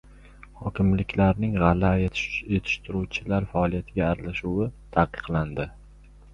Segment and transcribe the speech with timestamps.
[0.61, 5.73] Hokimliklarning g‘alla yetishtiruvchilar faoliyatiga aralashuvi taqiqlanadi